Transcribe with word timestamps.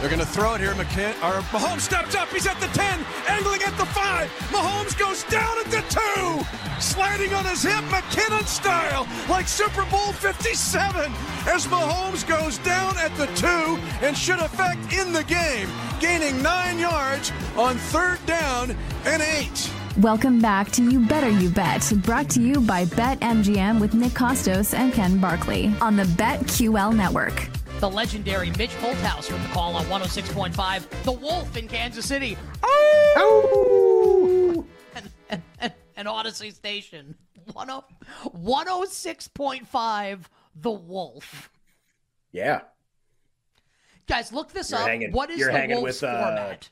They're 0.00 0.08
going 0.08 0.20
to 0.20 0.26
throw 0.26 0.54
it 0.54 0.62
here. 0.62 0.72
McKin- 0.72 1.14
or 1.22 1.42
Mahomes 1.52 1.80
steps 1.80 2.14
up. 2.14 2.28
He's 2.28 2.46
at 2.46 2.58
the 2.58 2.68
10, 2.68 3.04
angling 3.28 3.62
at 3.62 3.76
the 3.76 3.84
5. 3.84 4.30
Mahomes 4.48 4.98
goes 4.98 5.24
down 5.24 5.58
at 5.58 5.66
the 5.66 5.82
2. 5.90 6.80
Sliding 6.80 7.34
on 7.34 7.44
his 7.44 7.62
hip, 7.62 7.84
McKinnon 7.90 8.46
style, 8.46 9.06
like 9.28 9.46
Super 9.46 9.84
Bowl 9.90 10.12
57. 10.14 11.12
As 11.46 11.66
Mahomes 11.66 12.26
goes 12.26 12.56
down 12.58 12.96
at 12.96 13.14
the 13.16 13.26
2 13.36 13.46
and 14.00 14.16
should 14.16 14.38
affect 14.38 14.90
in 14.90 15.12
the 15.12 15.24
game, 15.24 15.68
gaining 16.00 16.42
9 16.42 16.78
yards 16.78 17.30
on 17.58 17.76
third 17.76 18.24
down 18.24 18.74
and 19.04 19.20
8. 19.20 19.70
Welcome 19.98 20.40
back 20.40 20.70
to 20.72 20.90
You 20.90 21.00
Better 21.00 21.28
You 21.28 21.50
Bet, 21.50 21.92
brought 21.96 22.30
to 22.30 22.40
you 22.40 22.62
by 22.62 22.86
BetMGM 22.86 23.78
with 23.78 23.92
Nick 23.92 24.12
Kostos 24.12 24.72
and 24.72 24.94
Ken 24.94 25.18
Barkley 25.18 25.74
on 25.82 25.96
the 25.96 26.04
BetQL 26.04 26.94
network. 26.96 27.59
The 27.80 27.88
legendary 27.90 28.50
Mitch 28.58 28.74
Holthus 28.76 29.32
with 29.32 29.42
the 29.42 29.48
call 29.54 29.74
on 29.74 29.84
106.5, 29.86 31.02
The 31.04 31.12
Wolf 31.12 31.56
in 31.56 31.66
Kansas 31.66 32.04
City. 32.06 32.36
Oh! 32.62 34.66
And, 34.94 35.10
and, 35.30 35.42
and, 35.60 35.72
and 35.96 36.06
Audacy 36.08 36.52
Station. 36.52 37.14
10 37.56 37.68
106.5, 38.34 40.18
The 40.60 40.70
Wolf. 40.70 41.50
Yeah. 42.32 42.60
Guys, 44.06 44.30
look 44.32 44.52
this 44.52 44.70
You're 44.70 44.80
up. 44.80 44.86
hanging- 44.86 45.12
what 45.12 45.30
is 45.30 45.38
you're 45.38 45.50
the 45.52 45.58
hanging 45.58 45.80
Wolf's 45.80 46.02
with, 46.02 46.10
uh, 46.10 46.22
format? 46.26 46.68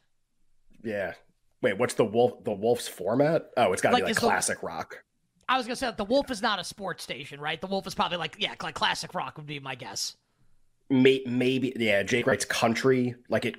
Yeah. 0.85 1.15
Wait, 1.63 1.79
what's 1.79 1.95
the 1.95 2.05
wolf 2.05 2.45
the 2.45 2.53
wolf's 2.53 2.87
format? 2.87 3.51
Oh, 3.57 3.73
it's 3.73 3.81
got 3.83 3.89
to 3.91 3.95
Like, 3.95 4.03
be 4.03 4.05
like 4.05 4.11
is 4.13 4.17
the- 4.19 4.27
classic 4.27 4.63
rock. 4.63 5.03
I 5.49 5.57
was 5.57 5.67
going 5.67 5.75
to 5.75 5.81
say 5.81 5.87
that 5.87 5.97
the 5.97 6.05
Wolf 6.05 6.31
is 6.31 6.43
not 6.43 6.59
a 6.59 6.65
sports 6.65 7.03
station, 7.03 7.41
right? 7.41 7.59
The 7.59 7.67
Wolf 7.67 7.87
is 7.87 7.95
probably 7.95 8.19
like, 8.19 8.37
yeah, 8.39 8.53
like 8.63 8.75
classic 8.75 9.15
rock 9.15 9.39
would 9.39 9.47
be 9.47 9.59
my 9.59 9.75
guess. 9.77 10.15
May, 10.91 11.23
maybe 11.27 11.73
yeah, 11.77 12.03
Jake 12.03 12.27
writes 12.27 12.45
country 12.45 13.15
like 13.29 13.45
it 13.45 13.57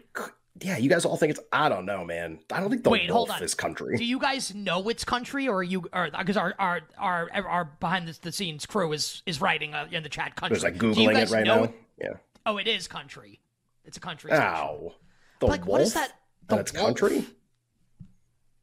yeah, 0.61 0.77
you 0.77 0.89
guys 0.89 1.05
all 1.05 1.17
think 1.17 1.31
it's 1.31 1.39
I 1.51 1.69
don't 1.69 1.85
know, 1.85 2.03
man. 2.03 2.39
I 2.51 2.59
don't 2.59 2.69
think 2.69 2.83
the 2.83 2.89
Wait, 2.89 3.09
wolf 3.09 3.41
is 3.41 3.55
country. 3.55 3.97
Do 3.97 4.03
you 4.03 4.19
guys 4.19 4.53
know 4.53 4.89
it's 4.89 5.05
country, 5.05 5.47
or 5.47 5.57
are 5.57 5.63
you, 5.63 5.85
or 5.93 6.09
because 6.17 6.37
our 6.37 6.53
our 6.59 6.81
our 6.97 7.29
our 7.33 7.65
behind 7.79 8.07
the, 8.07 8.17
the 8.21 8.31
scenes 8.31 8.65
crew 8.65 8.91
is 8.91 9.21
is 9.25 9.41
writing 9.41 9.73
uh, 9.73 9.87
in 9.91 10.03
the 10.03 10.09
chat 10.09 10.35
country. 10.35 10.55
There's 10.55 10.63
like 10.63 10.77
googling 10.77 11.15
it 11.17 11.29
right 11.29 11.45
know 11.45 11.65
now. 11.65 11.73
Yeah. 11.99 12.13
Oh, 12.45 12.57
it 12.57 12.67
is 12.67 12.87
country. 12.87 13.39
It's 13.85 13.97
a 13.97 13.99
country. 14.01 14.31
Ow. 14.31 14.93
The 15.39 15.45
like, 15.45 15.61
wolf? 15.61 15.69
what 15.69 15.81
is 15.81 15.93
that? 15.93 16.13
The 16.47 16.57
it's 16.57 16.73
wolf? 16.73 16.85
country? 16.85 17.25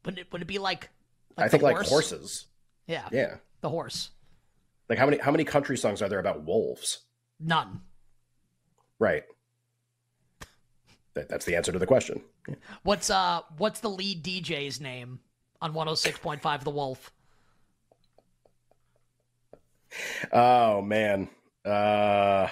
Wouldn't 0.05 0.19
it, 0.19 0.31
would 0.31 0.41
it 0.41 0.45
be 0.45 0.59
like? 0.59 0.89
I 1.37 1.45
the 1.45 1.49
think 1.49 1.63
like 1.63 1.85
horses. 1.85 2.45
Yeah, 2.85 3.07
Yeah. 3.11 3.35
the 3.61 3.69
horse. 3.69 4.11
Like 4.89 4.99
how 4.99 5.05
many 5.05 5.17
how 5.17 5.31
many 5.31 5.43
country 5.43 5.77
songs 5.77 6.01
are 6.01 6.09
there 6.09 6.19
about 6.19 6.43
wolves? 6.43 6.99
None. 7.39 7.81
Right. 8.99 9.23
That, 11.13 11.29
that's 11.29 11.45
the 11.45 11.55
answer 11.55 11.71
to 11.71 11.79
the 11.79 11.85
question. 11.87 12.21
What's 12.83 13.09
uh? 13.09 13.41
What's 13.57 13.79
the 13.79 13.89
lead 13.89 14.23
DJ's 14.23 14.79
name 14.79 15.19
on 15.61 15.73
106.5 15.73 16.63
The 16.63 16.69
Wolf? 16.69 17.11
Oh 20.31 20.81
man. 20.81 21.29
Uh 21.65 22.47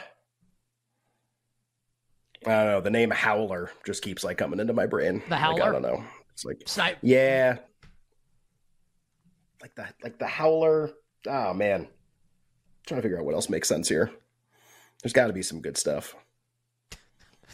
I 2.48 2.50
don't 2.50 2.66
know. 2.68 2.82
The 2.82 2.90
name 2.92 3.10
Howler 3.10 3.72
just 3.86 4.04
keeps 4.04 4.24
like 4.24 4.38
coming 4.38 4.60
into 4.60 4.74
my 4.74 4.86
brain. 4.86 5.22
The 5.26 5.32
Like, 5.32 5.40
Howler? 5.40 5.64
I 5.64 5.72
don't 5.72 5.82
know. 5.82 6.04
It's 6.34 6.46
like 6.46 6.62
Snipe. 6.66 6.98
yeah, 7.02 7.58
like 9.62 9.74
the 9.76 9.88
like 10.04 10.20
the 10.20 10.28
Howler. 10.28 10.92
Oh 11.28 11.54
man, 11.54 11.88
trying 12.86 13.00
to 13.00 13.02
figure 13.02 13.18
out 13.18 13.26
what 13.26 13.34
else 13.36 13.50
makes 13.50 13.68
sense 13.68 13.88
here. 13.88 14.12
There's 15.02 15.14
got 15.14 15.28
to 15.28 15.34
be 15.34 15.42
some 15.42 15.62
good 15.62 15.78
stuff. 15.78 16.16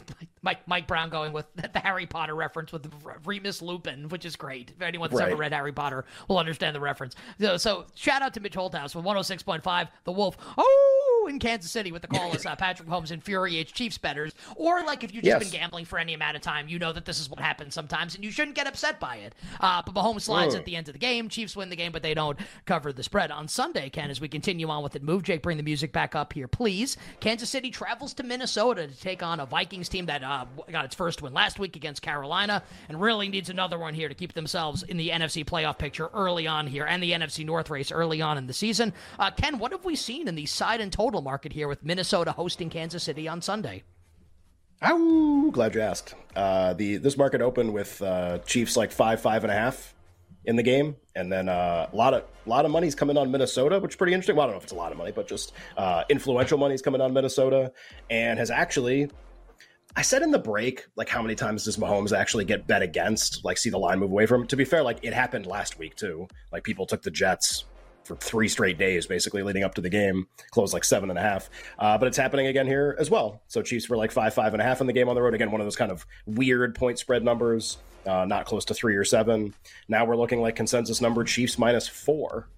Mike 0.42 0.66
Mike 0.66 0.86
Brown 0.86 1.10
going 1.10 1.32
with 1.32 1.46
the 1.54 1.78
Harry 1.78 2.06
Potter 2.06 2.34
reference 2.34 2.72
with 2.72 2.90
Remus 3.24 3.62
Lupin, 3.62 4.08
which 4.08 4.24
is 4.24 4.36
great. 4.36 4.72
If 4.74 4.82
anyone 4.82 5.10
that's 5.10 5.20
ever 5.20 5.36
read 5.36 5.52
Harry 5.52 5.72
Potter 5.72 6.04
will 6.28 6.38
understand 6.38 6.74
the 6.74 6.80
reference. 6.80 7.14
So, 7.38 7.56
so 7.56 7.86
shout 7.94 8.22
out 8.22 8.34
to 8.34 8.40
Mitch 8.40 8.54
Holthus 8.54 8.94
with 8.94 9.04
106.5, 9.04 9.88
The 10.04 10.12
Wolf. 10.12 10.36
Oh, 10.58 11.01
in 11.28 11.38
Kansas 11.38 11.70
City 11.70 11.92
with 11.92 12.02
the 12.02 12.08
call 12.08 12.32
is 12.34 12.44
uh, 12.46 12.56
Patrick 12.56 12.88
Mahomes 12.88 13.10
infuriates 13.10 13.72
Chiefs 13.72 13.98
betters. 13.98 14.32
Or 14.56 14.82
like 14.84 15.04
if 15.04 15.14
you've 15.14 15.24
just 15.24 15.40
Yes. 15.40 15.50
been 15.50 15.60
gambling 15.60 15.84
for 15.84 15.98
any 15.98 16.14
amount 16.14 16.36
of 16.36 16.42
time, 16.42 16.68
you 16.68 16.78
know 16.78 16.92
that 16.92 17.04
this 17.04 17.20
is 17.20 17.28
what 17.30 17.40
happens 17.40 17.74
sometimes, 17.74 18.14
and 18.14 18.24
you 18.24 18.30
shouldn't 18.30 18.56
get 18.56 18.66
upset 18.66 18.98
by 19.00 19.16
it. 19.16 19.34
Uh, 19.60 19.82
but 19.84 19.94
Mahomes 19.94 20.22
slides 20.22 20.54
Mm. 20.54 20.58
at 20.58 20.64
the 20.64 20.76
end 20.76 20.88
of 20.88 20.92
the 20.94 20.98
game. 20.98 21.28
Chiefs 21.28 21.56
win 21.56 21.70
the 21.70 21.76
game, 21.76 21.92
but 21.92 22.02
they 22.02 22.14
don't 22.14 22.38
cover 22.66 22.92
the 22.92 23.02
spread. 23.02 23.30
On 23.30 23.48
Sunday, 23.48 23.88
Ken, 23.90 24.10
as 24.10 24.20
we 24.20 24.28
continue 24.28 24.68
on 24.68 24.82
with 24.82 24.96
it, 24.96 25.02
move 25.02 25.22
Jake, 25.22 25.42
bring 25.42 25.56
the 25.56 25.62
music 25.62 25.92
back 25.92 26.14
up 26.14 26.32
here, 26.32 26.48
please. 26.48 26.96
Kansas 27.20 27.48
City 27.50 27.70
travels 27.70 28.14
to 28.14 28.22
Minnesota 28.22 28.86
to 28.86 29.00
take 29.00 29.22
on 29.22 29.40
a 29.40 29.46
Vikings 29.46 29.88
team 29.88 30.06
that 30.06 30.22
uh, 30.22 30.44
got 30.70 30.84
its 30.84 30.94
first 30.94 31.22
win 31.22 31.32
last 31.32 31.58
week 31.58 31.76
against 31.76 32.02
Carolina 32.02 32.62
and 32.88 33.00
really 33.00 33.28
needs 33.28 33.48
another 33.50 33.78
one 33.78 33.94
here 33.94 34.08
to 34.08 34.14
keep 34.14 34.32
themselves 34.32 34.82
in 34.82 34.96
the 34.96 35.10
NFC 35.10 35.44
playoff 35.44 35.78
picture 35.78 36.08
early 36.14 36.46
on 36.46 36.66
here 36.66 36.84
and 36.84 37.02
the 37.02 37.12
NFC 37.12 37.44
North 37.44 37.70
race 37.70 37.92
early 37.92 38.20
on 38.22 38.38
in 38.38 38.46
the 38.46 38.52
season. 38.52 38.92
Uh, 39.18 39.30
Ken, 39.30 39.58
what 39.58 39.72
have 39.72 39.84
we 39.84 39.94
seen 39.96 40.28
in 40.28 40.34
the 40.34 40.46
side 40.46 40.80
and 40.80 40.92
total 40.92 41.11
market 41.20 41.52
here 41.52 41.68
with 41.68 41.84
Minnesota 41.84 42.32
hosting 42.32 42.70
Kansas 42.70 43.02
City 43.02 43.28
on 43.28 43.42
Sunday? 43.42 43.82
Ow! 44.84 45.50
Glad 45.52 45.74
you 45.74 45.80
asked. 45.80 46.14
Uh, 46.34 46.72
the 46.74 46.96
this 46.96 47.16
market 47.16 47.40
opened 47.40 47.72
with 47.72 48.00
uh, 48.02 48.38
Chiefs 48.38 48.76
like 48.76 48.90
five 48.90 49.20
five 49.20 49.44
and 49.44 49.50
a 49.50 49.54
half 49.54 49.94
in 50.44 50.56
the 50.56 50.62
game, 50.62 50.96
and 51.14 51.32
then 51.32 51.48
uh, 51.48 51.88
a 51.92 51.96
lot 51.96 52.14
of 52.14 52.24
a 52.46 52.48
lot 52.48 52.64
of 52.64 52.70
money's 52.70 52.94
coming 52.94 53.16
on 53.16 53.30
Minnesota, 53.30 53.78
which 53.78 53.92
is 53.92 53.96
pretty 53.96 54.12
interesting. 54.12 54.36
Well, 54.36 54.44
I 54.44 54.46
don't 54.46 54.54
know 54.54 54.58
if 54.58 54.64
it's 54.64 54.72
a 54.72 54.76
lot 54.76 54.90
of 54.90 54.98
money, 54.98 55.12
but 55.12 55.28
just 55.28 55.52
uh, 55.76 56.02
influential 56.08 56.58
money's 56.58 56.82
coming 56.82 57.00
on 57.00 57.12
Minnesota, 57.12 57.72
and 58.10 58.38
has 58.38 58.50
actually. 58.50 59.10
I 59.94 60.00
said 60.00 60.22
in 60.22 60.30
the 60.30 60.38
break, 60.38 60.86
like 60.96 61.10
how 61.10 61.20
many 61.20 61.34
times 61.34 61.66
does 61.66 61.76
Mahomes 61.76 62.16
actually 62.16 62.46
get 62.46 62.66
bet 62.66 62.80
against? 62.80 63.44
Like 63.44 63.58
see 63.58 63.68
the 63.68 63.78
line 63.78 63.98
move 63.98 64.10
away 64.10 64.24
from 64.24 64.40
him. 64.40 64.46
To 64.46 64.56
be 64.56 64.64
fair, 64.64 64.82
like 64.82 65.00
it 65.02 65.12
happened 65.12 65.44
last 65.44 65.78
week 65.78 65.96
too. 65.96 66.26
Like 66.50 66.64
people 66.64 66.86
took 66.86 67.02
the 67.02 67.10
Jets 67.10 67.66
for 68.04 68.16
three 68.16 68.48
straight 68.48 68.78
days, 68.78 69.06
basically 69.06 69.42
leading 69.42 69.64
up 69.64 69.74
to 69.74 69.80
the 69.80 69.88
game, 69.90 70.26
closed 70.50 70.72
like 70.72 70.84
seven 70.84 71.10
and 71.10 71.18
a 71.18 71.22
half. 71.22 71.50
Uh, 71.78 71.96
but 71.98 72.08
it's 72.08 72.16
happening 72.16 72.46
again 72.46 72.66
here 72.66 72.96
as 72.98 73.10
well. 73.10 73.42
So 73.48 73.62
Chiefs 73.62 73.88
were 73.88 73.96
like 73.96 74.12
five, 74.12 74.34
five 74.34 74.52
and 74.54 74.62
a 74.62 74.64
half 74.64 74.80
in 74.80 74.86
the 74.86 74.92
game 74.92 75.08
on 75.08 75.14
the 75.14 75.22
road. 75.22 75.34
Again, 75.34 75.50
one 75.50 75.60
of 75.60 75.66
those 75.66 75.76
kind 75.76 75.92
of 75.92 76.06
weird 76.26 76.74
point 76.74 76.98
spread 76.98 77.24
numbers, 77.24 77.78
uh, 78.06 78.24
not 78.24 78.46
close 78.46 78.64
to 78.66 78.74
three 78.74 78.96
or 78.96 79.04
seven. 79.04 79.54
Now 79.88 80.04
we're 80.04 80.16
looking 80.16 80.40
like 80.40 80.56
consensus 80.56 81.00
number 81.00 81.24
Chiefs 81.24 81.58
minus 81.58 81.88
four. 81.88 82.48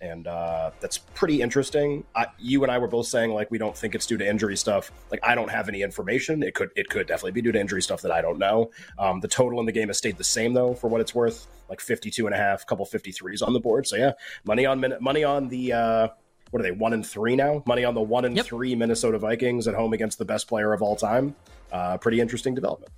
And 0.00 0.26
uh, 0.26 0.70
that's 0.80 0.96
pretty 0.98 1.42
interesting. 1.42 2.04
I, 2.14 2.26
you 2.38 2.62
and 2.62 2.72
I 2.72 2.78
were 2.78 2.88
both 2.88 3.06
saying 3.06 3.32
like 3.32 3.50
we 3.50 3.58
don't 3.58 3.76
think 3.76 3.94
it's 3.94 4.06
due 4.06 4.16
to 4.16 4.26
injury 4.26 4.56
stuff. 4.56 4.90
Like 5.10 5.20
I 5.22 5.34
don't 5.34 5.50
have 5.50 5.68
any 5.68 5.82
information. 5.82 6.42
It 6.42 6.54
could 6.54 6.70
it 6.74 6.88
could 6.88 7.06
definitely 7.06 7.32
be 7.32 7.42
due 7.42 7.52
to 7.52 7.60
injury 7.60 7.82
stuff 7.82 8.00
that 8.02 8.10
I 8.10 8.22
don't 8.22 8.38
know. 8.38 8.70
Um, 8.98 9.20
the 9.20 9.28
total 9.28 9.60
in 9.60 9.66
the 9.66 9.72
game 9.72 9.88
has 9.88 9.98
stayed 9.98 10.16
the 10.16 10.24
same 10.24 10.54
though, 10.54 10.72
for 10.72 10.88
what 10.88 11.00
it's 11.02 11.14
worth. 11.14 11.46
Like 11.68 11.80
52 11.80 12.26
and 12.26 12.34
a 12.34 12.38
half, 12.38 12.66
couple 12.66 12.86
53s 12.86 13.46
on 13.46 13.52
the 13.52 13.60
board. 13.60 13.86
So 13.86 13.96
yeah, 13.96 14.12
money 14.44 14.64
on 14.64 14.80
min- 14.80 14.96
money 15.00 15.22
on 15.22 15.48
the 15.48 15.72
uh, 15.74 16.08
what 16.50 16.60
are 16.60 16.62
they 16.62 16.72
one 16.72 16.94
and 16.94 17.06
three 17.06 17.36
now? 17.36 17.62
Money 17.66 17.84
on 17.84 17.94
the 17.94 18.00
one 18.00 18.24
and 18.24 18.34
Yep. 18.36 18.46
three 18.46 18.74
Minnesota 18.74 19.18
Vikings 19.18 19.68
at 19.68 19.74
home 19.74 19.92
against 19.92 20.18
the 20.18 20.24
best 20.24 20.48
player 20.48 20.72
of 20.72 20.80
all 20.82 20.96
time. 20.96 21.36
Uh, 21.70 21.98
pretty 21.98 22.20
interesting 22.20 22.54
development. 22.54 22.90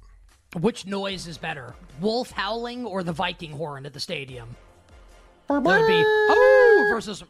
Which 0.60 0.86
noise 0.86 1.26
is 1.26 1.36
better, 1.36 1.74
wolf 2.00 2.30
howling 2.30 2.84
or 2.86 3.02
the 3.02 3.12
Viking 3.12 3.50
horn 3.52 3.86
at 3.86 3.92
the 3.92 4.00
stadium? 4.00 4.54
That 5.48 5.62
would 5.62 5.86
be 5.86 6.02
oh 6.04 6.86
versus. 6.90 7.22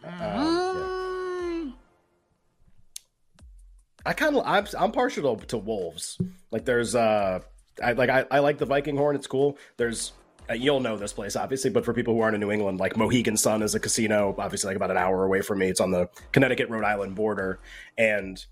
I 4.05 4.13
kind 4.13 4.37
of 4.37 4.43
I'm 4.47 4.67
I'm 4.79 4.93
partial 4.93 5.37
to, 5.37 5.47
to 5.47 5.59
wolves. 5.59 6.19
Like 6.51 6.65
there's 6.65 6.95
uh 6.95 7.41
I 7.83 7.93
like 7.93 8.11
I, 8.11 8.25
I 8.31 8.39
like 8.41 8.59
the 8.59 8.67
Viking 8.67 8.97
horn. 8.97 9.17
It's 9.17 9.27
cool. 9.27 9.59
There's 9.77 10.13
uh, 10.51 10.55
you'll 10.55 10.81
know 10.81 10.97
this 10.97 11.13
place 11.13 11.37
obviously, 11.37 11.71
but 11.71 11.85
for 11.85 11.95
people 11.95 12.15
who 12.15 12.21
aren't 12.21 12.35
in 12.35 12.41
New 12.41 12.51
England, 12.51 12.81
like 12.81 12.97
Mohegan 12.97 13.37
Sun 13.37 13.63
is 13.63 13.75
a 13.75 13.81
casino, 13.81 14.35
obviously 14.39 14.69
like 14.69 14.77
about 14.77 14.91
an 14.91 14.97
hour 14.97 15.25
away 15.25 15.41
from 15.41 15.59
me. 15.59 15.69
It's 15.69 15.81
on 15.81 15.91
the 15.91 16.09
Connecticut 16.33 16.69
Rhode 16.69 16.85
Island 16.85 17.15
border, 17.15 17.61
and 17.97 18.45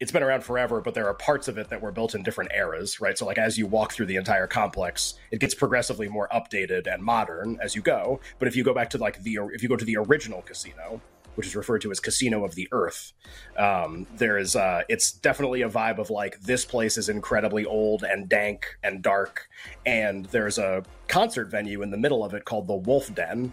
it's 0.00 0.12
been 0.12 0.22
around 0.22 0.42
forever. 0.44 0.80
But 0.80 0.94
there 0.94 1.06
are 1.06 1.14
parts 1.14 1.48
of 1.48 1.58
it 1.58 1.68
that 1.70 1.80
were 1.80 1.92
built 1.92 2.14
in 2.14 2.22
different 2.22 2.52
eras, 2.54 3.00
right? 3.00 3.16
So 3.16 3.26
like 3.26 3.38
as 3.38 3.58
you 3.58 3.66
walk 3.66 3.92
through 3.92 4.06
the 4.06 4.16
entire 4.16 4.46
complex, 4.46 5.14
it 5.30 5.40
gets 5.40 5.54
progressively 5.54 6.08
more 6.08 6.28
updated 6.32 6.92
and 6.92 7.02
modern 7.02 7.58
as 7.62 7.74
you 7.74 7.82
go. 7.82 8.20
But 8.38 8.48
if 8.48 8.56
you 8.56 8.64
go 8.64 8.74
back 8.74 8.90
to 8.90 8.98
like 8.98 9.22
the 9.22 9.38
if 9.52 9.62
you 9.62 9.68
go 9.68 9.76
to 9.76 9.84
the 9.84 9.96
original 9.96 10.42
casino, 10.42 11.00
which 11.38 11.46
is 11.46 11.54
referred 11.54 11.80
to 11.80 11.92
as 11.92 12.00
Casino 12.00 12.44
of 12.44 12.56
the 12.56 12.66
Earth. 12.72 13.12
Um, 13.56 14.08
there 14.16 14.38
is, 14.38 14.56
uh, 14.56 14.82
it's 14.88 15.12
definitely 15.12 15.62
a 15.62 15.68
vibe 15.68 15.98
of 15.98 16.10
like 16.10 16.40
this 16.40 16.64
place 16.64 16.98
is 16.98 17.08
incredibly 17.08 17.64
old 17.64 18.02
and 18.02 18.28
dank 18.28 18.76
and 18.82 19.02
dark, 19.02 19.48
and 19.86 20.26
there's 20.26 20.58
a 20.58 20.82
concert 21.06 21.44
venue 21.44 21.80
in 21.82 21.92
the 21.92 21.96
middle 21.96 22.24
of 22.24 22.34
it 22.34 22.44
called 22.44 22.66
the 22.66 22.74
Wolf 22.74 23.14
Den. 23.14 23.52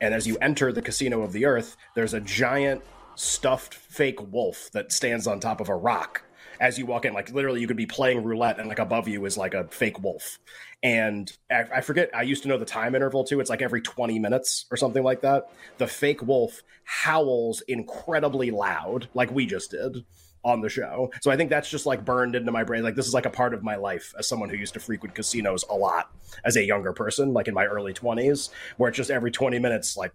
And 0.00 0.14
as 0.14 0.26
you 0.26 0.38
enter 0.38 0.72
the 0.72 0.80
Casino 0.80 1.20
of 1.20 1.34
the 1.34 1.44
Earth, 1.44 1.76
there's 1.94 2.14
a 2.14 2.20
giant 2.20 2.82
stuffed 3.16 3.74
fake 3.74 4.20
wolf 4.32 4.70
that 4.72 4.92
stands 4.92 5.26
on 5.26 5.40
top 5.40 5.60
of 5.60 5.68
a 5.68 5.74
rock 5.74 6.22
as 6.60 6.78
you 6.78 6.86
walk 6.86 7.04
in. 7.04 7.12
Like 7.12 7.30
literally, 7.32 7.60
you 7.60 7.66
could 7.66 7.76
be 7.76 7.86
playing 7.86 8.22
roulette, 8.22 8.58
and 8.58 8.68
like 8.68 8.78
above 8.78 9.08
you 9.08 9.24
is 9.24 9.36
like 9.36 9.54
a 9.54 9.64
fake 9.64 10.02
wolf. 10.02 10.38
And 10.82 11.30
I, 11.50 11.64
I 11.76 11.80
forget. 11.80 12.10
I 12.14 12.22
used 12.22 12.42
to 12.42 12.48
know 12.48 12.58
the 12.58 12.64
time 12.64 12.94
interval 12.94 13.24
too. 13.24 13.40
It's 13.40 13.50
like 13.50 13.62
every 13.62 13.80
twenty 13.80 14.18
minutes 14.18 14.66
or 14.70 14.76
something 14.76 15.02
like 15.02 15.22
that. 15.22 15.50
The 15.78 15.86
fake 15.86 16.22
wolf 16.22 16.62
howls 16.84 17.62
incredibly 17.62 18.50
loud, 18.50 19.08
like 19.14 19.30
we 19.30 19.46
just 19.46 19.70
did 19.70 20.04
on 20.44 20.60
the 20.60 20.68
show. 20.68 21.10
So 21.22 21.30
I 21.32 21.36
think 21.36 21.50
that's 21.50 21.68
just 21.68 21.86
like 21.86 22.04
burned 22.04 22.36
into 22.36 22.52
my 22.52 22.62
brain. 22.62 22.84
Like 22.84 22.94
this 22.94 23.08
is 23.08 23.14
like 23.14 23.26
a 23.26 23.30
part 23.30 23.52
of 23.52 23.64
my 23.64 23.74
life 23.74 24.14
as 24.16 24.28
someone 24.28 24.48
who 24.48 24.56
used 24.56 24.74
to 24.74 24.80
frequent 24.80 25.14
casinos 25.14 25.64
a 25.68 25.74
lot 25.74 26.12
as 26.44 26.56
a 26.56 26.64
younger 26.64 26.92
person, 26.92 27.32
like 27.32 27.48
in 27.48 27.54
my 27.54 27.66
early 27.66 27.92
20s, 27.92 28.50
where 28.76 28.88
it's 28.88 28.96
just 28.96 29.10
every 29.10 29.32
20 29.32 29.58
minutes, 29.58 29.96
like 29.96 30.12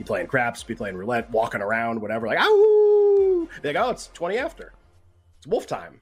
be 0.00 0.04
playing 0.04 0.26
craps, 0.28 0.62
be 0.62 0.74
playing 0.74 0.96
roulette, 0.96 1.30
walking 1.30 1.60
around, 1.60 2.00
whatever, 2.00 2.26
like, 2.26 2.38
oh, 2.40 3.46
they 3.60 3.74
go, 3.74 3.84
oh, 3.84 3.90
it's 3.90 4.06
20 4.14 4.38
after. 4.38 4.72
It's 5.36 5.46
wolf 5.46 5.66
time. 5.66 6.00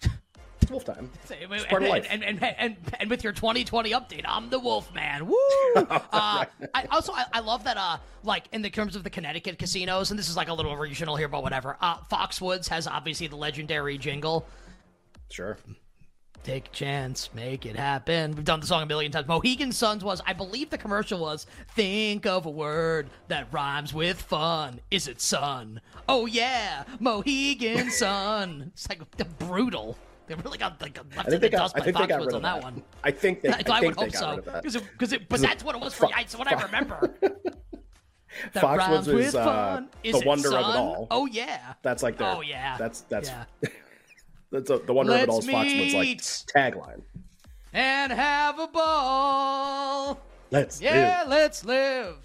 It's 0.60 0.70
wolf 0.70 0.84
time. 0.84 1.10
It's 1.30 1.64
part 1.64 1.82
and, 1.82 1.84
of 1.84 1.90
life. 1.90 2.06
And, 2.08 2.22
and, 2.22 2.40
and, 2.40 2.54
and, 2.58 2.76
and 3.00 3.10
with 3.10 3.24
your 3.24 3.32
2020 3.32 3.90
update, 3.90 4.22
I'm 4.24 4.50
the 4.50 4.60
wolf 4.60 4.94
man. 4.94 5.26
Woo! 5.26 5.36
uh, 5.74 5.90
I, 6.12 6.86
also, 6.92 7.12
I, 7.12 7.24
I 7.32 7.40
love 7.40 7.64
that, 7.64 7.76
uh, 7.76 7.96
like, 8.22 8.44
in 8.52 8.62
the 8.62 8.70
terms 8.70 8.94
of 8.94 9.02
the 9.02 9.10
Connecticut 9.10 9.58
casinos, 9.58 10.10
and 10.10 10.18
this 10.18 10.28
is 10.28 10.36
like 10.36 10.48
a 10.48 10.54
little 10.54 10.76
regional 10.76 11.16
here, 11.16 11.28
but 11.28 11.42
whatever. 11.42 11.76
Uh, 11.80 11.96
Foxwoods 12.08 12.68
has 12.68 12.86
obviously 12.86 13.26
the 13.26 13.36
legendary 13.36 13.98
jingle. 13.98 14.46
Sure. 15.28 15.58
Take 16.48 16.68
a 16.68 16.70
chance, 16.70 17.28
make 17.34 17.66
it 17.66 17.76
happen. 17.76 18.34
We've 18.34 18.42
done 18.42 18.60
the 18.60 18.66
song 18.66 18.82
a 18.82 18.86
million 18.86 19.12
times. 19.12 19.28
Mohegan 19.28 19.70
Suns 19.70 20.02
was, 20.02 20.22
I 20.26 20.32
believe 20.32 20.70
the 20.70 20.78
commercial 20.78 21.20
was, 21.20 21.44
think 21.74 22.24
of 22.24 22.46
a 22.46 22.50
word 22.50 23.10
that 23.28 23.48
rhymes 23.52 23.92
with 23.92 24.18
fun. 24.18 24.80
Is 24.90 25.08
it 25.08 25.20
sun? 25.20 25.82
Oh 26.08 26.24
yeah, 26.24 26.84
Mohegan 27.00 27.90
Sun. 27.90 28.70
It's 28.72 28.88
like 28.88 29.02
brutal. 29.38 29.98
They 30.26 30.36
really 30.36 30.56
got 30.56 30.80
like 30.80 30.98
left 31.14 31.28
I 31.28 31.34
in 31.34 31.40
the 31.42 31.50
got, 31.50 31.58
dust 31.58 31.76
I 31.76 31.80
by 31.80 31.84
think 31.84 31.96
Foxwoods 31.98 32.32
on 32.32 32.40
that 32.40 32.54
that 32.54 32.62
one. 32.62 32.82
I 33.04 33.10
think 33.10 33.42
they, 33.42 33.50
I, 33.50 33.52
I, 33.70 33.80
think 33.80 33.98
would 33.98 34.10
they 34.10 34.16
hope 34.16 34.42
so 34.46 34.52
because 34.54 34.76
it, 34.76 34.98
cause 34.98 35.12
it, 35.12 35.28
but 35.28 35.40
that's 35.40 35.62
what 35.62 35.74
it 35.74 35.82
was 35.82 35.92
for. 35.92 36.06
Fo- 36.06 36.14
I, 36.16 36.22
it's 36.22 36.34
what 36.34 36.50
I 36.50 36.62
remember. 36.62 37.14
that 37.20 38.64
Foxwoods 38.64 39.00
is, 39.00 39.08
with 39.08 39.34
uh, 39.34 39.44
fun. 39.44 39.88
Is 40.02 40.18
the 40.18 40.26
wonder 40.26 40.48
of 40.48 40.54
it 40.54 40.76
all. 40.78 41.08
Oh 41.10 41.26
yeah. 41.26 41.74
That's 41.82 42.02
like 42.02 42.16
their, 42.16 42.28
Oh 42.28 42.40
yeah. 42.40 42.78
That's, 42.78 43.02
that's, 43.02 43.28
Yeah. 43.28 43.44
That's 44.50 44.70
a, 44.70 44.78
the 44.78 44.92
wonder 44.92 45.12
of 45.14 45.20
it 45.20 45.28
all 45.28 45.36
Let's 45.36 45.46
is 45.46 45.52
Foxwoods 45.54 45.94
like 45.94 46.18
tagline. 46.18 47.02
and 47.72 48.12
have 48.12 48.58
a 48.58 48.66
ball. 48.68 50.20
Let's 50.50 50.80
Yeah, 50.80 51.24
do. 51.24 51.30
let's 51.30 51.64
live 51.64 52.16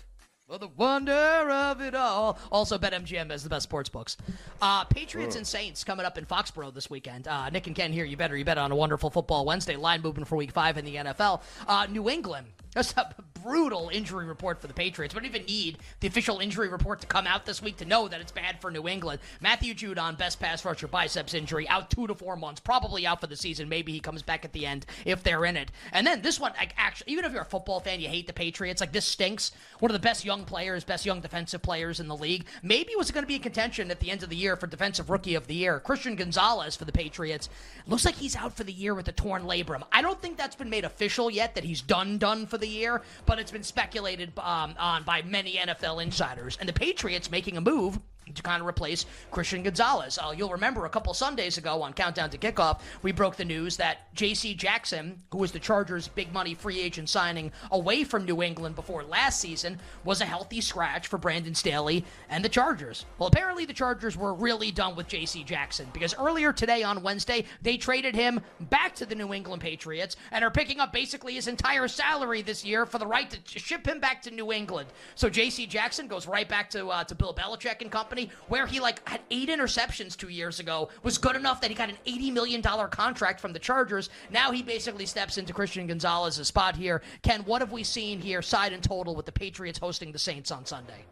for 0.47 0.57
the 0.57 0.67
wonder 0.77 1.11
of 1.13 1.81
it 1.81 1.95
all. 1.95 2.37
Also, 2.51 2.77
BetMGM 2.77 3.31
has 3.31 3.43
the 3.43 3.49
best 3.49 3.63
sports 3.63 3.89
books. 3.89 4.17
Uh, 4.61 4.83
Patriots 4.85 5.35
and 5.35 5.45
Saints 5.45 5.83
coming 5.83 6.05
up 6.05 6.17
in 6.17 6.25
Foxborough 6.25 6.73
this 6.73 6.89
weekend. 6.89 7.27
Uh, 7.27 7.49
Nick 7.49 7.67
and 7.67 7.75
Ken 7.75 7.91
here. 7.91 8.05
You 8.05 8.15
better, 8.17 8.37
you 8.37 8.45
bet 8.45 8.57
on 8.57 8.71
a 8.71 8.75
wonderful 8.75 9.09
football 9.09 9.45
Wednesday. 9.45 9.75
Line 9.75 10.01
moving 10.01 10.23
for 10.25 10.35
Week 10.37 10.51
Five 10.51 10.77
in 10.77 10.85
the 10.85 10.95
NFL. 10.95 11.41
Uh, 11.67 11.87
New 11.89 12.09
England. 12.09 12.47
That's 12.73 12.93
a 12.97 13.13
brutal 13.43 13.89
injury 13.91 14.25
report 14.25 14.61
for 14.61 14.67
the 14.67 14.73
Patriots. 14.73 15.13
We 15.13 15.21
don't 15.21 15.29
even 15.29 15.45
need 15.45 15.77
the 15.99 16.07
official 16.07 16.39
injury 16.39 16.69
report 16.69 17.01
to 17.01 17.07
come 17.07 17.27
out 17.27 17.45
this 17.45 17.61
week 17.61 17.77
to 17.77 17.85
know 17.85 18.07
that 18.07 18.21
it's 18.21 18.31
bad 18.31 18.61
for 18.61 18.71
New 18.71 18.87
England. 18.87 19.19
Matthew 19.41 19.73
Judon, 19.73 20.17
best 20.17 20.39
pass 20.39 20.63
rusher, 20.63 20.87
biceps 20.87 21.33
injury, 21.33 21.67
out 21.67 21.89
two 21.91 22.07
to 22.07 22.15
four 22.15 22.35
months, 22.35 22.59
probably 22.59 23.05
out 23.05 23.21
for 23.21 23.27
the 23.27 23.35
season. 23.35 23.67
Maybe 23.67 23.91
he 23.91 23.99
comes 23.99 24.21
back 24.21 24.45
at 24.45 24.53
the 24.53 24.65
end 24.65 24.85
if 25.05 25.23
they're 25.23 25.45
in 25.45 25.57
it. 25.57 25.71
And 25.91 26.07
then 26.07 26.21
this 26.21 26.39
one, 26.39 26.53
like 26.57 26.73
actually, 26.77 27.11
even 27.11 27.25
if 27.25 27.33
you're 27.33 27.41
a 27.41 27.45
football 27.45 27.79
fan, 27.79 27.99
you 27.99 28.07
hate 28.07 28.27
the 28.27 28.33
Patriots. 28.33 28.81
Like 28.81 28.93
this 28.93 29.05
stinks. 29.05 29.51
One 29.79 29.91
of 29.91 29.93
the 29.93 29.99
best 29.99 30.23
young 30.23 30.45
players, 30.45 30.83
best 30.83 31.05
young 31.05 31.19
defensive 31.19 31.61
players 31.61 31.99
in 31.99 32.07
the 32.07 32.15
league. 32.15 32.45
Maybe 32.61 32.95
was 32.95 33.11
going 33.11 33.23
to 33.23 33.27
be 33.27 33.35
in 33.35 33.41
contention 33.41 33.91
at 33.91 33.99
the 33.99 34.11
end 34.11 34.23
of 34.23 34.29
the 34.29 34.35
year 34.35 34.55
for 34.55 34.67
defensive 34.67 35.09
rookie 35.09 35.35
of 35.35 35.47
the 35.47 35.55
year. 35.55 35.79
Christian 35.79 36.15
Gonzalez 36.15 36.75
for 36.75 36.85
the 36.85 36.91
Patriots. 36.91 37.49
Looks 37.87 38.05
like 38.05 38.15
he's 38.15 38.35
out 38.35 38.53
for 38.53 38.63
the 38.63 38.71
year 38.71 38.95
with 38.95 39.07
a 39.07 39.11
torn 39.11 39.43
labrum. 39.43 39.83
I 39.91 40.01
don't 40.01 40.21
think 40.21 40.37
that's 40.37 40.55
been 40.55 40.69
made 40.69 40.85
official 40.85 41.29
yet 41.29 41.55
that 41.55 41.63
he's 41.63 41.81
done 41.81 42.17
done 42.17 42.45
for 42.45 42.57
the 42.57 42.67
year, 42.67 43.01
but 43.25 43.32
it's 43.39 43.51
been 43.51 43.63
speculated 43.63 44.37
um, 44.39 44.75
on 44.79 45.03
by 45.03 45.21
many 45.21 45.55
NFL 45.55 46.01
insiders. 46.01 46.57
And 46.59 46.67
the 46.67 46.73
Patriots 46.73 47.29
making 47.31 47.57
a 47.57 47.61
move 47.61 47.99
to 48.35 48.41
kind 48.41 48.61
of 48.61 48.67
replace 48.67 49.05
Christian 49.31 49.63
Gonzalez. 49.63 50.17
Uh, 50.17 50.33
you'll 50.35 50.51
remember 50.51 50.85
a 50.85 50.89
couple 50.89 51.13
Sundays 51.13 51.57
ago 51.57 51.81
on 51.81 51.93
Countdown 51.93 52.29
to 52.29 52.37
Kickoff, 52.37 52.81
we 53.01 53.11
broke 53.11 53.35
the 53.35 53.45
news 53.45 53.77
that 53.77 54.13
J.C. 54.13 54.53
Jackson, 54.53 55.21
who 55.31 55.37
was 55.39 55.51
the 55.51 55.59
Chargers' 55.59 56.07
big 56.07 56.31
money 56.33 56.53
free 56.53 56.79
agent 56.79 57.09
signing 57.09 57.51
away 57.71 58.03
from 58.03 58.25
New 58.25 58.41
England 58.41 58.75
before 58.75 59.03
last 59.03 59.39
season, 59.39 59.79
was 60.03 60.21
a 60.21 60.25
healthy 60.25 60.61
scratch 60.61 61.07
for 61.07 61.17
Brandon 61.17 61.55
Staley 61.55 62.05
and 62.29 62.43
the 62.43 62.49
Chargers. 62.49 63.05
Well, 63.17 63.27
apparently 63.27 63.65
the 63.65 63.73
Chargers 63.73 64.17
were 64.17 64.33
really 64.33 64.71
done 64.71 64.95
with 64.95 65.07
J.C. 65.07 65.43
Jackson 65.43 65.87
because 65.93 66.15
earlier 66.17 66.53
today 66.53 66.83
on 66.83 67.03
Wednesday, 67.03 67.45
they 67.61 67.77
traded 67.77 68.15
him 68.15 68.41
back 68.59 68.95
to 68.95 69.05
the 69.05 69.15
New 69.15 69.33
England 69.33 69.61
Patriots 69.61 70.15
and 70.31 70.43
are 70.43 70.51
picking 70.51 70.79
up 70.79 70.93
basically 70.93 71.33
his 71.35 71.47
entire 71.47 71.87
salary 71.87 72.41
this 72.41 72.65
year 72.65 72.85
for 72.85 72.97
the 72.97 73.07
right 73.07 73.29
to 73.29 73.59
ship 73.59 73.87
him 73.87 73.99
back 73.99 74.21
to 74.23 74.31
New 74.31 74.51
England. 74.51 74.89
So 75.15 75.29
J.C. 75.29 75.65
Jackson 75.65 76.07
goes 76.07 76.27
right 76.27 76.47
back 76.47 76.69
to 76.71 76.87
uh, 76.87 77.03
to 77.03 77.15
Bill 77.15 77.33
Belichick 77.33 77.81
and 77.81 77.91
company, 77.91 78.22
where 78.47 78.65
he 78.67 78.79
like 78.79 79.07
had 79.07 79.21
eight 79.31 79.49
interceptions 79.49 80.15
two 80.17 80.29
years 80.29 80.59
ago, 80.59 80.89
was 81.03 81.17
good 81.17 81.35
enough 81.35 81.61
that 81.61 81.69
he 81.69 81.75
got 81.75 81.89
an 81.89 81.97
eighty 82.05 82.31
million 82.31 82.61
dollar 82.61 82.87
contract 82.87 83.39
from 83.39 83.53
the 83.53 83.59
Chargers. 83.59 84.09
Now 84.31 84.51
he 84.51 84.63
basically 84.63 85.05
steps 85.05 85.37
into 85.37 85.53
Christian 85.53 85.87
Gonzalez's 85.87 86.47
spot 86.47 86.75
here. 86.75 87.01
Ken, 87.21 87.41
what 87.41 87.61
have 87.61 87.71
we 87.71 87.83
seen 87.83 88.19
here, 88.19 88.41
side 88.41 88.73
and 88.73 88.83
total, 88.83 89.15
with 89.15 89.25
the 89.25 89.31
Patriots 89.31 89.79
hosting 89.79 90.11
the 90.11 90.19
Saints 90.19 90.51
on 90.51 90.65
Sunday? 90.65 91.05